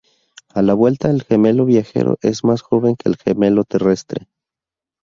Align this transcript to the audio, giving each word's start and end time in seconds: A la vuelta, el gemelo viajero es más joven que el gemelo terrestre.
A 0.55 0.63
la 0.63 0.73
vuelta, 0.73 1.11
el 1.11 1.21
gemelo 1.21 1.63
viajero 1.63 2.17
es 2.23 2.43
más 2.43 2.63
joven 2.63 2.95
que 2.95 3.07
el 3.07 3.17
gemelo 3.17 3.65
terrestre. 3.65 4.27